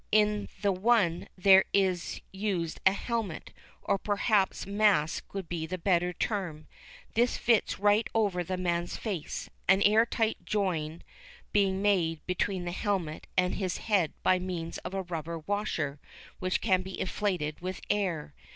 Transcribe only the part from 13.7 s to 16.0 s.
head by means of a rubber washer